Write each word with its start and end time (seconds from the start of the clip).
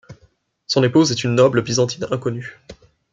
Son 0.65 0.81
épouse 0.81 1.11
est 1.11 1.23
une 1.23 1.35
noble 1.35 1.61
byzantine 1.61 2.07
inconnue. 2.09 2.57